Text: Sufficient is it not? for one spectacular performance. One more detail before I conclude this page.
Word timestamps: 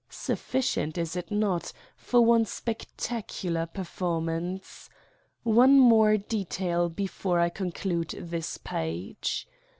Sufficient 0.09 0.97
is 0.97 1.15
it 1.15 1.29
not? 1.29 1.71
for 1.95 2.21
one 2.21 2.43
spectacular 2.45 3.67
performance. 3.67 4.89
One 5.43 5.77
more 5.79 6.17
detail 6.17 6.89
before 6.89 7.39
I 7.39 7.49
conclude 7.49 8.15
this 8.17 8.57
page. 8.57 9.47